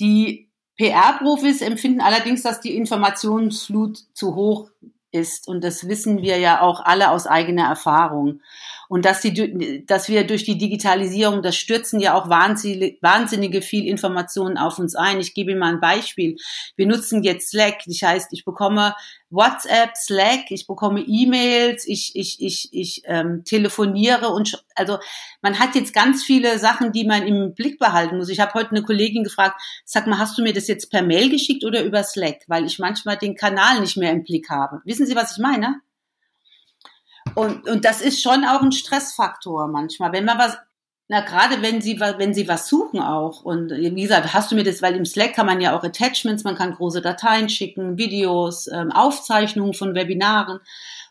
Die 0.00 0.50
PR-Profis 0.78 1.60
empfinden 1.60 2.00
allerdings, 2.00 2.42
dass 2.42 2.60
die 2.60 2.76
Informationsflut 2.76 3.98
zu 4.14 4.34
hoch 4.34 4.70
ist 5.10 5.46
und 5.48 5.62
das 5.62 5.88
wissen 5.88 6.22
wir 6.22 6.38
ja 6.38 6.60
auch 6.62 6.80
alle 6.80 7.10
aus 7.10 7.26
eigener 7.26 7.66
Erfahrung. 7.66 8.40
Und 8.88 9.04
dass, 9.04 9.20
die, 9.20 9.84
dass 9.86 10.08
wir 10.08 10.26
durch 10.26 10.44
die 10.44 10.56
Digitalisierung, 10.56 11.42
das 11.42 11.56
stürzen 11.56 12.00
ja 12.00 12.14
auch 12.14 12.28
wahnsinnige, 12.28 12.96
wahnsinnige 13.02 13.60
viel 13.60 13.86
Informationen 13.86 14.56
auf 14.56 14.78
uns 14.78 14.94
ein. 14.94 15.20
Ich 15.20 15.34
gebe 15.34 15.50
Ihnen 15.50 15.60
mal 15.60 15.74
ein 15.74 15.80
Beispiel. 15.80 16.36
Wir 16.76 16.86
nutzen 16.86 17.22
jetzt 17.22 17.50
Slack. 17.50 17.82
Das 17.86 18.00
heißt, 18.02 18.32
ich 18.32 18.44
bekomme 18.44 18.94
WhatsApp, 19.30 19.94
Slack, 19.94 20.50
ich 20.50 20.66
bekomme 20.66 21.00
E-Mails, 21.06 21.86
ich, 21.86 22.12
ich, 22.14 22.40
ich, 22.40 22.70
ich 22.72 23.02
ähm, 23.04 23.44
telefoniere 23.44 24.30
und 24.30 24.64
also 24.74 24.98
man 25.42 25.58
hat 25.58 25.74
jetzt 25.74 25.92
ganz 25.92 26.24
viele 26.24 26.58
Sachen, 26.58 26.92
die 26.92 27.04
man 27.04 27.26
im 27.26 27.54
Blick 27.54 27.78
behalten 27.78 28.16
muss. 28.16 28.30
Ich 28.30 28.40
habe 28.40 28.54
heute 28.54 28.70
eine 28.70 28.82
Kollegin 28.82 29.24
gefragt, 29.24 29.60
sag 29.84 30.06
mal, 30.06 30.18
hast 30.18 30.38
du 30.38 30.42
mir 30.42 30.54
das 30.54 30.66
jetzt 30.66 30.90
per 30.90 31.02
Mail 31.02 31.28
geschickt 31.28 31.64
oder 31.64 31.82
über 31.84 32.02
Slack? 32.04 32.44
Weil 32.46 32.64
ich 32.64 32.78
manchmal 32.78 33.18
den 33.18 33.34
Kanal 33.34 33.80
nicht 33.80 33.98
mehr 33.98 34.12
im 34.12 34.24
Blick 34.24 34.48
habe. 34.48 34.80
Wissen 34.84 35.06
Sie, 35.06 35.14
was 35.14 35.32
ich 35.32 35.42
meine? 35.42 35.80
Und, 37.34 37.68
und 37.68 37.84
das 37.84 38.00
ist 38.00 38.22
schon 38.22 38.44
auch 38.44 38.62
ein 38.62 38.72
Stressfaktor 38.72 39.68
manchmal. 39.68 40.12
Wenn 40.12 40.24
man 40.24 40.38
was, 40.38 40.56
na, 41.08 41.20
gerade 41.22 41.62
wenn 41.62 41.80
Sie, 41.80 41.98
wenn 42.00 42.34
Sie 42.34 42.48
was 42.48 42.68
suchen 42.68 43.00
auch. 43.00 43.42
Und 43.42 43.70
wie 43.70 44.02
gesagt, 44.02 44.34
hast 44.34 44.50
du 44.50 44.56
mir 44.56 44.64
das, 44.64 44.82
weil 44.82 44.94
im 44.94 45.06
Slack 45.06 45.34
kann 45.34 45.46
man 45.46 45.60
ja 45.60 45.76
auch 45.76 45.82
Attachments, 45.82 46.44
man 46.44 46.54
kann 46.54 46.74
große 46.74 47.00
Dateien 47.00 47.48
schicken, 47.48 47.96
Videos, 47.96 48.66
ähm, 48.66 48.92
Aufzeichnungen 48.92 49.72
von 49.72 49.94
Webinaren. 49.94 50.60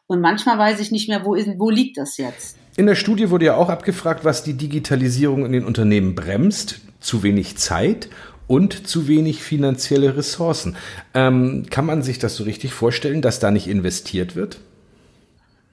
Und 0.05 0.21
manchmal 0.21 0.57
weiß 0.57 0.79
ich 0.79 0.91
nicht 0.91 1.09
mehr, 1.09 1.25
wo, 1.25 1.35
ist, 1.35 1.49
wo 1.57 1.69
liegt 1.69 1.97
das 1.97 2.17
jetzt? 2.17 2.57
In 2.77 2.85
der 2.85 2.95
Studie 2.95 3.31
wurde 3.31 3.45
ja 3.45 3.55
auch 3.55 3.69
abgefragt, 3.69 4.23
was 4.23 4.43
die 4.43 4.53
Digitalisierung 4.53 5.45
in 5.45 5.51
den 5.51 5.65
Unternehmen 5.65 6.13
bremst. 6.13 6.79
Zu 6.99 7.23
wenig 7.23 7.57
Zeit 7.57 8.09
und 8.47 8.87
zu 8.87 9.07
wenig 9.07 9.41
finanzielle 9.41 10.15
Ressourcen. 10.15 10.77
Ähm, 11.13 11.65
kann 11.69 11.85
man 11.85 12.01
sich 12.01 12.19
das 12.19 12.35
so 12.35 12.43
richtig 12.43 12.73
vorstellen, 12.73 13.21
dass 13.21 13.39
da 13.39 13.51
nicht 13.51 13.67
investiert 13.67 14.35
wird? 14.35 14.59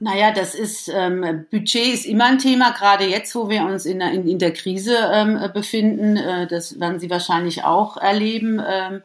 Naja, 0.04 0.32
das 0.32 0.54
ist, 0.54 0.90
ähm, 0.94 1.46
Budget 1.50 1.94
ist 1.94 2.04
immer 2.04 2.26
ein 2.26 2.38
Thema, 2.38 2.72
gerade 2.72 3.06
jetzt, 3.06 3.34
wo 3.34 3.48
wir 3.48 3.62
uns 3.64 3.86
in, 3.86 4.02
in, 4.02 4.28
in 4.28 4.38
der 4.38 4.52
Krise 4.52 4.98
ähm, 5.10 5.50
befinden. 5.54 6.18
Äh, 6.18 6.46
das 6.46 6.78
werden 6.78 7.00
Sie 7.00 7.08
wahrscheinlich 7.08 7.64
auch 7.64 7.96
erleben. 7.96 8.60
Ähm, 8.62 9.00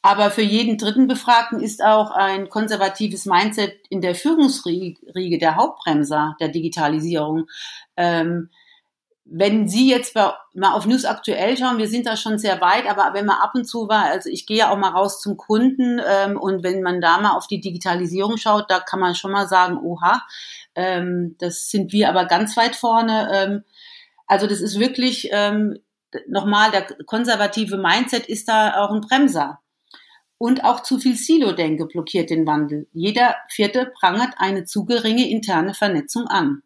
aber 0.00 0.30
für 0.30 0.40
jeden 0.40 0.78
dritten 0.78 1.08
Befragten 1.08 1.60
ist 1.60 1.84
auch 1.84 2.10
ein 2.10 2.48
konservatives 2.48 3.26
Mindset 3.26 3.80
in 3.90 4.00
der 4.00 4.14
Führungsriege 4.14 5.36
der 5.36 5.56
Hauptbremser 5.56 6.36
der 6.40 6.48
Digitalisierung. 6.48 7.44
Ähm, 7.98 8.48
wenn 9.32 9.68
Sie 9.68 9.88
jetzt 9.88 10.16
mal 10.16 10.34
auf 10.72 10.86
News 10.86 11.04
aktuell 11.04 11.56
schauen, 11.56 11.78
wir 11.78 11.86
sind 11.86 12.06
da 12.06 12.16
schon 12.16 12.38
sehr 12.38 12.60
weit, 12.60 12.90
aber 12.90 13.14
wenn 13.14 13.26
man 13.26 13.36
ab 13.36 13.52
und 13.54 13.64
zu 13.64 13.88
war, 13.88 14.04
also 14.06 14.28
ich 14.28 14.44
gehe 14.44 14.58
ja 14.58 14.70
auch 14.70 14.76
mal 14.76 14.90
raus 14.90 15.20
zum 15.20 15.36
Kunden 15.36 16.00
ähm, 16.04 16.36
und 16.36 16.64
wenn 16.64 16.82
man 16.82 17.00
da 17.00 17.20
mal 17.20 17.36
auf 17.36 17.46
die 17.46 17.60
Digitalisierung 17.60 18.38
schaut, 18.38 18.64
da 18.68 18.80
kann 18.80 18.98
man 18.98 19.14
schon 19.14 19.30
mal 19.30 19.46
sagen, 19.46 19.78
oha, 19.78 20.22
ähm, 20.74 21.36
das 21.38 21.70
sind 21.70 21.92
wir 21.92 22.08
aber 22.08 22.24
ganz 22.24 22.56
weit 22.56 22.74
vorne. 22.74 23.30
Ähm, 23.32 23.64
also 24.26 24.48
das 24.48 24.60
ist 24.60 24.80
wirklich 24.80 25.28
ähm, 25.30 25.78
nochmal, 26.26 26.72
der 26.72 26.82
konservative 27.06 27.76
Mindset 27.76 28.26
ist 28.26 28.48
da 28.48 28.82
auch 28.82 28.90
ein 28.90 29.00
Bremser. 29.00 29.60
Und 30.38 30.64
auch 30.64 30.82
zu 30.82 30.98
viel 30.98 31.16
Silo-Denke 31.16 31.86
blockiert 31.86 32.30
den 32.30 32.46
Wandel. 32.46 32.88
Jeder 32.92 33.36
Vierte 33.48 33.92
prangert 33.94 34.34
eine 34.38 34.64
zu 34.64 34.86
geringe 34.86 35.28
interne 35.28 35.74
Vernetzung 35.74 36.26
an. 36.26 36.62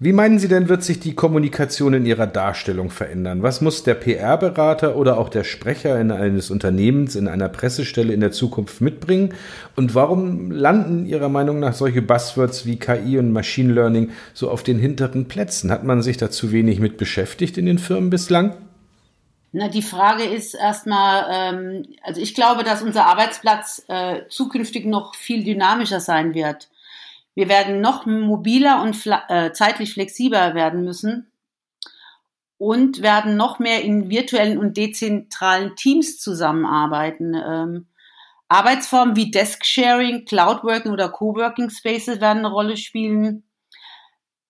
Wie 0.00 0.12
meinen 0.12 0.38
Sie 0.38 0.46
denn, 0.46 0.68
wird 0.68 0.84
sich 0.84 1.00
die 1.00 1.16
Kommunikation 1.16 1.92
in 1.92 2.06
Ihrer 2.06 2.28
Darstellung 2.28 2.88
verändern? 2.88 3.42
Was 3.42 3.60
muss 3.60 3.82
der 3.82 3.94
PR-Berater 3.94 4.94
oder 4.94 5.18
auch 5.18 5.28
der 5.28 5.42
Sprecher 5.42 6.00
in 6.00 6.12
eines 6.12 6.52
Unternehmens 6.52 7.16
in 7.16 7.26
einer 7.26 7.48
Pressestelle 7.48 8.12
in 8.12 8.20
der 8.20 8.30
Zukunft 8.30 8.80
mitbringen? 8.80 9.34
Und 9.74 9.96
warum 9.96 10.52
landen 10.52 11.04
Ihrer 11.04 11.28
Meinung 11.28 11.58
nach 11.58 11.74
solche 11.74 12.00
Buzzwords 12.00 12.64
wie 12.64 12.78
KI 12.78 13.18
und 13.18 13.32
Machine 13.32 13.72
Learning 13.72 14.12
so 14.34 14.48
auf 14.52 14.62
den 14.62 14.78
hinteren 14.78 15.26
Plätzen? 15.26 15.72
Hat 15.72 15.82
man 15.82 16.00
sich 16.00 16.16
da 16.16 16.30
zu 16.30 16.52
wenig 16.52 16.78
mit 16.78 16.96
beschäftigt 16.96 17.58
in 17.58 17.66
den 17.66 17.80
Firmen 17.80 18.08
bislang? 18.08 18.54
Na, 19.50 19.66
die 19.66 19.82
Frage 19.82 20.22
ist 20.22 20.54
erstmal, 20.54 21.26
ähm, 21.28 21.86
also 22.04 22.20
ich 22.20 22.36
glaube, 22.36 22.62
dass 22.62 22.82
unser 22.82 23.06
Arbeitsplatz 23.06 23.84
äh, 23.88 24.20
zukünftig 24.28 24.86
noch 24.86 25.16
viel 25.16 25.42
dynamischer 25.42 25.98
sein 25.98 26.34
wird. 26.34 26.68
Wir 27.38 27.48
werden 27.48 27.80
noch 27.80 28.04
mobiler 28.04 28.82
und 28.82 28.96
äh, 29.28 29.52
zeitlich 29.52 29.92
flexibler 29.92 30.56
werden 30.56 30.82
müssen 30.82 31.30
und 32.56 33.00
werden 33.00 33.36
noch 33.36 33.60
mehr 33.60 33.84
in 33.84 34.10
virtuellen 34.10 34.58
und 34.58 34.76
dezentralen 34.76 35.76
Teams 35.76 36.18
zusammenarbeiten. 36.18 37.34
Ähm, 37.34 37.86
Arbeitsformen 38.48 39.14
wie 39.14 39.30
Desk-Sharing, 39.30 40.24
Cloud-Working 40.24 40.90
oder 40.90 41.10
Coworking 41.10 41.70
Spaces 41.70 42.20
werden 42.20 42.38
eine 42.38 42.50
Rolle 42.50 42.76
spielen. 42.76 43.44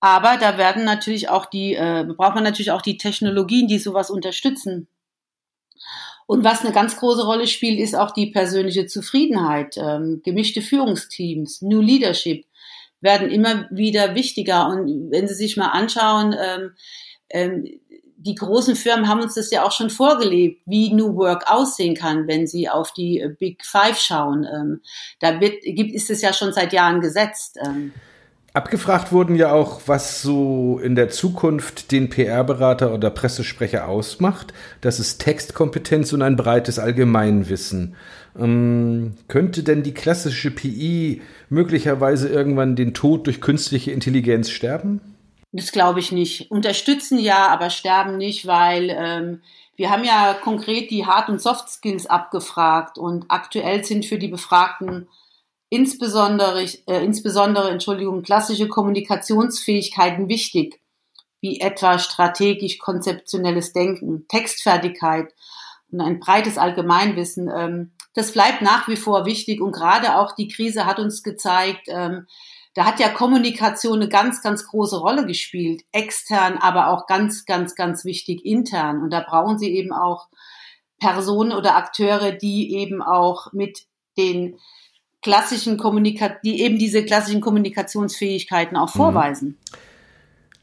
Aber 0.01 0.39
da 0.39 0.57
werden 0.57 0.85
natürlich 0.85 1.29
auch 1.29 1.45
die, 1.45 1.75
äh, 1.75 2.07
braucht 2.17 2.37
man 2.37 2.45
natürlich 2.45 2.73
auch 2.73 2.81
die 2.81 2.97
Technologien, 2.97 3.69
die 3.69 3.79
sowas 3.79 4.11
unterstützen. 4.11 4.89
Und 6.27 6.43
was 6.43 6.63
eine 6.63 6.73
ganz 6.73 6.97
große 6.97 7.27
Rolle 7.27 7.49
spielt, 7.49 7.81
ist 7.81 7.95
auch 7.95 8.13
die 8.13 8.31
persönliche 8.31 8.87
Zufriedenheit, 8.87 9.77
ähm, 9.77 10.23
gemischte 10.25 10.63
Führungsteams, 10.63 11.61
New 11.61 11.83
Leadership 11.83 12.48
werden 13.01 13.31
immer 13.31 13.67
wieder 13.71 14.15
wichtiger. 14.15 14.69
Und 14.69 15.11
wenn 15.11 15.29
Sie 15.29 15.35
sich 15.35 15.57
mal 15.57 15.69
anschauen, 15.69 16.35
ähm, 16.39 16.73
ähm, 17.31 17.81
die 18.21 18.35
großen 18.35 18.75
Firmen 18.75 19.09
haben 19.09 19.23
uns 19.23 19.35
das 19.35 19.51
ja 19.51 19.65
auch 19.65 19.71
schon 19.71 19.91
vorgelebt, 19.91 20.63
wie 20.67 20.93
New 20.93 21.15
Work 21.17 21.45
aussehen 21.51 21.95
kann, 21.95 22.27
wenn 22.27 22.47
sie 22.49 22.69
auf 22.69 22.93
die 22.93 23.21
äh, 23.21 23.29
Big 23.29 23.65
Five 23.65 23.99
schauen. 23.99 24.45
Ähm, 24.45 24.81
da 25.21 25.41
wird, 25.41 25.63
gibt, 25.63 25.95
ist 25.95 26.11
es 26.11 26.21
ja 26.21 26.33
schon 26.33 26.53
seit 26.53 26.73
Jahren 26.73 27.01
gesetzt. 27.01 27.59
Ähm. 27.65 27.93
Abgefragt 28.55 29.13
wurden 29.13 29.37
ja 29.37 29.53
auch, 29.53 29.83
was 29.87 30.21
so 30.21 30.81
in 30.83 30.97
der 30.97 31.11
Zukunft 31.11 31.93
den 31.93 32.11
PR-Berater 32.11 32.93
oder 32.93 33.11
Pressesprecher 33.11 33.87
ausmacht. 33.87 34.53
Das 34.81 34.99
ist 34.99 35.19
Textkompetenz 35.19 36.13
und 36.13 36.23
ein 36.23 36.35
breites 36.35 36.81
Allgemeinwissen. 36.81 37.95
Ähm, 38.37 38.98
könnte 39.29 39.63
denn 39.63 39.83
die 39.83 39.95
klassische 39.95 40.51
PI 40.51 41.23
möglicherweise 41.49 42.29
irgendwann 42.29 42.77
den 42.77 42.95
Tod 42.95 43.27
durch 43.27 43.41
künstliche 43.41 43.93
Intelligenz 43.93 44.51
sterben? 44.51 45.01
Das 45.53 45.73
glaube 45.73 46.01
ich 46.01 46.13
nicht. 46.13 46.51
Unterstützen 46.51 47.19
ja, 47.19 47.49
aber 47.49 47.71
sterben 47.71 48.17
nicht, 48.17 48.47
weil 48.47 48.91
ähm, 48.91 49.43
wir 49.77 49.91
haben 49.91 50.05
ja 50.05 50.35
konkret 50.35 50.91
die 50.91 51.07
Hard- 51.07 51.29
und 51.29 51.41
Soft-Skills 51.41 52.07
abgefragt 52.07 52.99
und 52.99 53.27
aktuell 53.29 53.85
sind 53.85 54.05
für 54.05 54.19
die 54.19 54.29
Befragten 54.29 55.09
insbesondere, 55.71 56.65
äh, 56.87 57.05
insbesondere, 57.05 57.71
Entschuldigung, 57.71 58.23
klassische 58.23 58.69
Kommunikationsfähigkeiten 58.69 60.29
wichtig, 60.29 60.81
wie 61.41 61.61
etwa 61.61 61.99
strategisch 61.99 62.79
konzeptionelles 62.79 63.73
Denken, 63.73 64.27
Textfertigkeit 64.29 65.33
und 65.91 66.01
ein 66.01 66.21
breites 66.21 66.59
Allgemeinwissen. 66.59 67.51
Ähm, 67.55 67.93
das 68.15 68.33
bleibt 68.33 68.63
nach 68.63 68.89
wie 68.89 68.97
vor 68.97 69.27
wichtig 69.27 69.61
und 69.61 69.73
gerade 69.73 70.17
auch 70.17 70.35
die 70.35 70.49
Krise 70.49 70.87
hat 70.87 70.99
uns 70.99 71.23
gezeigt, 71.23 71.89
ähm, 71.89 72.27
da 72.75 72.85
hat 72.85 73.01
ja 73.01 73.09
Kommunikation 73.09 74.01
eine 74.01 74.09
ganz, 74.09 74.41
ganz 74.41 74.65
große 74.67 74.99
Rolle 74.99 75.27
gespielt, 75.27 75.83
extern, 75.91 76.59
aber 76.59 76.91
auch 76.91 77.07
ganz, 77.07 77.45
ganz, 77.45 77.75
ganz 77.75 78.05
wichtig 78.05 78.45
intern. 78.45 79.03
Und 79.03 79.13
da 79.13 79.21
brauchen 79.21 79.59
Sie 79.59 79.75
eben 79.75 79.93
auch 79.93 80.29
Personen 81.01 81.53
oder 81.53 81.77
Akteure, 81.77 82.33
die 82.33 82.75
eben 82.77 83.03
auch 83.03 83.53
mit 83.53 83.87
den 84.17 84.59
klassischen 85.23 85.77
Kommunika 85.77 86.37
die 86.45 86.61
eben 86.61 86.79
diese 86.79 87.05
klassischen 87.05 87.41
Kommunikationsfähigkeiten 87.41 88.77
auch 88.77 88.95
mhm. 88.95 88.99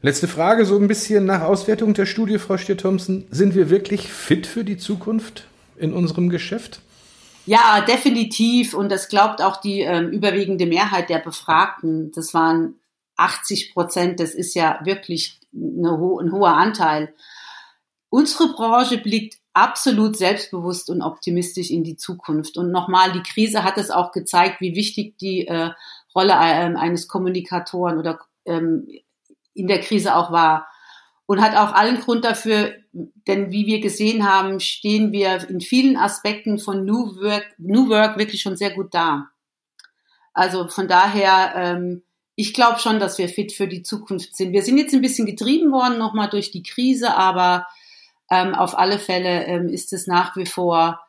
Letzte 0.02 0.28
Frage, 0.28 0.66
so 0.66 0.78
ein 0.78 0.88
bisschen 0.88 1.24
nach 1.24 1.42
Auswertung 1.42 1.94
der 1.94 2.06
Studie, 2.06 2.38
Frau 2.38 2.58
Stier-Thompson. 2.58 3.26
Sind 3.30 3.54
wir 3.54 3.70
wirklich 3.70 4.12
fit 4.12 4.46
für 4.46 4.62
die 4.62 4.76
Zukunft 4.76 5.44
in 5.76 5.94
unserem 5.94 6.28
Geschäft? 6.28 6.80
Ja, 7.46 7.80
definitiv. 7.80 8.74
Und 8.74 8.90
das 8.90 9.08
glaubt 9.08 9.40
auch 9.40 9.56
die 9.56 9.80
ähm, 9.80 10.10
überwiegende 10.10 10.66
Mehrheit 10.66 11.08
der 11.08 11.18
Befragten. 11.18 12.12
Das 12.12 12.34
waren 12.34 12.74
80 13.16 13.72
Prozent. 13.72 14.20
Das 14.20 14.34
ist 14.34 14.54
ja 14.54 14.80
wirklich 14.84 15.40
ho 15.54 16.18
ein 16.18 16.30
hoher 16.30 16.54
Anteil. 16.54 17.14
Unsere 18.10 18.52
Branche 18.52 18.98
blickt 18.98 19.38
absolut 19.54 20.16
selbstbewusst 20.18 20.90
und 20.90 21.00
optimistisch 21.00 21.70
in 21.70 21.82
die 21.82 21.96
Zukunft. 21.96 22.58
Und 22.58 22.70
nochmal, 22.70 23.12
die 23.12 23.22
Krise 23.22 23.64
hat 23.64 23.78
es 23.78 23.90
auch 23.90 24.12
gezeigt, 24.12 24.60
wie 24.60 24.74
wichtig 24.74 25.16
die 25.18 25.46
äh, 25.46 25.70
Rolle 26.14 26.32
äh, 26.32 26.76
eines 26.76 27.08
Kommunikatoren 27.08 27.98
oder 27.98 28.20
ähm, 28.44 28.86
in 29.56 29.66
der 29.66 29.80
Krise 29.80 30.14
auch 30.14 30.30
war 30.30 30.68
und 31.26 31.40
hat 31.40 31.56
auch 31.56 31.74
allen 31.74 32.00
Grund 32.00 32.24
dafür, 32.24 32.74
denn 32.92 33.50
wie 33.50 33.66
wir 33.66 33.80
gesehen 33.80 34.28
haben, 34.28 34.60
stehen 34.60 35.12
wir 35.12 35.48
in 35.50 35.60
vielen 35.60 35.96
Aspekten 35.96 36.58
von 36.58 36.84
New 36.84 37.16
Work, 37.20 37.54
New 37.58 37.88
Work 37.88 38.16
wirklich 38.16 38.42
schon 38.42 38.56
sehr 38.56 38.70
gut 38.70 38.94
da. 38.94 39.28
Also 40.32 40.68
von 40.68 40.86
daher, 40.86 41.52
ähm, 41.56 42.02
ich 42.36 42.54
glaube 42.54 42.78
schon, 42.78 43.00
dass 43.00 43.18
wir 43.18 43.28
fit 43.28 43.52
für 43.52 43.66
die 43.66 43.82
Zukunft 43.82 44.36
sind. 44.36 44.52
Wir 44.52 44.62
sind 44.62 44.78
jetzt 44.78 44.94
ein 44.94 45.00
bisschen 45.00 45.26
getrieben 45.26 45.72
worden 45.72 45.98
nochmal 45.98 46.28
durch 46.28 46.50
die 46.50 46.62
Krise, 46.62 47.14
aber 47.14 47.66
ähm, 48.30 48.54
auf 48.54 48.78
alle 48.78 48.98
Fälle 48.98 49.46
ähm, 49.46 49.68
ist 49.68 49.92
es 49.92 50.06
nach 50.06 50.36
wie 50.36 50.46
vor 50.46 51.00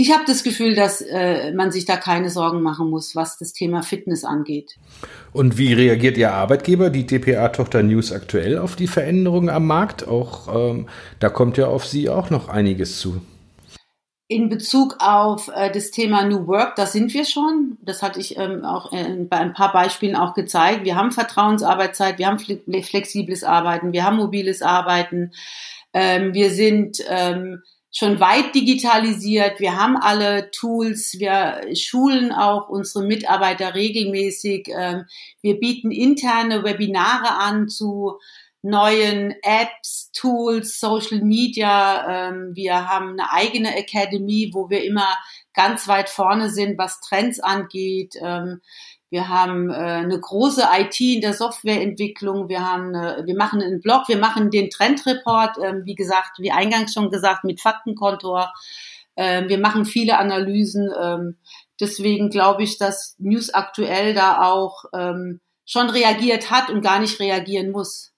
ich 0.00 0.12
habe 0.12 0.24
das 0.26 0.42
Gefühl, 0.42 0.74
dass 0.74 1.00
äh, 1.02 1.52
man 1.52 1.70
sich 1.72 1.84
da 1.84 1.96
keine 1.96 2.30
Sorgen 2.30 2.62
machen 2.62 2.88
muss, 2.88 3.14
was 3.14 3.36
das 3.38 3.52
Thema 3.52 3.82
Fitness 3.82 4.24
angeht. 4.24 4.76
Und 5.32 5.58
wie 5.58 5.74
reagiert 5.74 6.16
Ihr 6.16 6.32
Arbeitgeber, 6.32 6.90
die 6.90 7.06
DPA-Tochter 7.06 7.82
News 7.82 8.10
aktuell, 8.12 8.58
auf 8.58 8.76
die 8.76 8.86
Veränderungen 8.86 9.50
am 9.50 9.66
Markt? 9.66 10.08
Auch 10.08 10.48
ähm, 10.54 10.88
da 11.18 11.28
kommt 11.28 11.58
ja 11.58 11.66
auf 11.66 11.86
Sie 11.86 12.08
auch 12.08 12.30
noch 12.30 12.48
einiges 12.48 12.98
zu. 12.98 13.20
in 14.28 14.48
Bezug 14.48 14.96
auf 15.00 15.48
äh, 15.48 15.72
das 15.72 15.90
Thema 15.90 16.24
New 16.24 16.46
Work, 16.46 16.76
da 16.76 16.86
sind 16.86 17.12
wir 17.12 17.24
schon. 17.24 17.76
Das 17.82 18.00
hatte 18.00 18.20
ich 18.20 18.38
ähm, 18.38 18.64
auch 18.64 18.92
äh, 18.92 19.16
bei 19.28 19.38
ein 19.38 19.54
paar 19.54 19.72
Beispielen 19.72 20.14
auch 20.14 20.34
gezeigt. 20.34 20.84
Wir 20.84 20.94
haben 20.94 21.10
Vertrauensarbeitszeit, 21.10 22.18
wir 22.18 22.28
haben 22.28 22.38
flexibles 22.38 23.42
Arbeiten, 23.42 23.92
wir 23.92 24.04
haben 24.04 24.16
mobiles 24.16 24.62
Arbeiten. 24.62 25.32
Ähm, 25.92 26.32
wir 26.32 26.50
sind 26.50 26.98
ähm, 27.08 27.62
schon 27.92 28.20
weit 28.20 28.54
digitalisiert. 28.54 29.58
Wir 29.60 29.76
haben 29.76 29.96
alle 29.96 30.50
Tools. 30.50 31.16
Wir 31.18 31.62
schulen 31.74 32.32
auch 32.32 32.68
unsere 32.68 33.04
Mitarbeiter 33.04 33.74
regelmäßig. 33.74 34.68
Ähm, 34.68 35.06
wir 35.42 35.58
bieten 35.58 35.90
interne 35.90 36.62
Webinare 36.62 37.36
an 37.38 37.68
zu 37.68 38.18
neuen 38.62 39.34
Apps, 39.42 40.10
Tools, 40.12 40.78
Social 40.78 41.20
Media. 41.22 42.28
Ähm, 42.28 42.50
wir 42.54 42.88
haben 42.88 43.10
eine 43.10 43.32
eigene 43.32 43.76
Academy, 43.76 44.50
wo 44.52 44.70
wir 44.70 44.84
immer 44.84 45.08
ganz 45.54 45.88
weit 45.88 46.08
vorne 46.08 46.50
sind, 46.50 46.78
was 46.78 47.00
Trends 47.00 47.40
angeht. 47.40 48.14
Ähm, 49.10 49.16
wir 49.18 49.28
haben 49.28 49.70
äh, 49.70 49.74
eine 49.74 50.20
große 50.20 50.62
IT 50.78 51.00
in 51.00 51.20
der 51.20 51.34
Softwareentwicklung. 51.34 52.48
Wir 52.48 52.64
haben, 52.64 52.94
äh, 52.94 53.26
wir 53.26 53.36
machen 53.36 53.60
einen 53.60 53.80
Blog, 53.80 54.08
wir 54.08 54.18
machen 54.18 54.50
den 54.50 54.70
Trendreport, 54.70 55.58
äh, 55.58 55.84
wie 55.84 55.94
gesagt, 55.94 56.38
wie 56.38 56.52
eingangs 56.52 56.94
schon 56.94 57.10
gesagt, 57.10 57.44
mit 57.44 57.60
Faktenkontor. 57.60 58.52
Äh, 59.16 59.48
wir 59.48 59.58
machen 59.58 59.84
viele 59.84 60.18
Analysen. 60.18 60.90
Äh, 60.90 61.34
deswegen 61.80 62.30
glaube 62.30 62.62
ich, 62.62 62.78
dass 62.78 63.16
News 63.18 63.50
aktuell 63.52 64.14
da 64.14 64.42
auch 64.42 64.84
ähm, 64.92 65.40
schon 65.64 65.90
reagiert 65.90 66.50
hat 66.50 66.70
und 66.70 66.82
gar 66.82 67.00
nicht 67.00 67.20
reagieren 67.20 67.70
muss. 67.70 68.12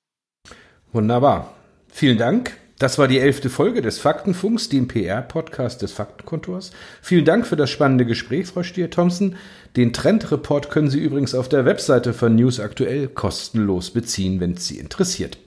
Wunderbar. 0.92 1.54
Vielen 1.88 2.18
Dank. 2.18 2.61
Das 2.82 2.98
war 2.98 3.06
die 3.06 3.20
elfte 3.20 3.48
Folge 3.48 3.80
des 3.80 4.00
Faktenfunks, 4.00 4.68
dem 4.68 4.88
PR-Podcast 4.88 5.82
des 5.82 5.92
Faktenkontors. 5.92 6.72
Vielen 7.00 7.24
Dank 7.24 7.46
für 7.46 7.54
das 7.54 7.70
spannende 7.70 8.04
Gespräch, 8.04 8.48
Frau 8.48 8.64
Stier-Thompson. 8.64 9.36
Den 9.76 9.92
Trendreport 9.92 10.68
können 10.68 10.90
Sie 10.90 10.98
übrigens 10.98 11.36
auf 11.36 11.48
der 11.48 11.64
Webseite 11.64 12.12
von 12.12 12.34
News 12.34 12.58
Aktuell 12.58 13.06
kostenlos 13.06 13.92
beziehen, 13.92 14.40
wenn 14.40 14.54
es 14.54 14.66
Sie 14.66 14.80
interessiert. 14.80 15.38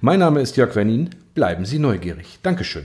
Mein 0.00 0.20
Name 0.20 0.40
ist 0.40 0.56
Jörg 0.56 0.76
Wernin. 0.76 1.10
Bleiben 1.34 1.64
Sie 1.64 1.80
neugierig. 1.80 2.38
Dankeschön. 2.44 2.84